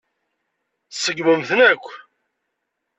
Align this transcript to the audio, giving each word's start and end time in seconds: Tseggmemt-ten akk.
Tseggmemt-ten 0.91 1.59
akk. 1.71 1.85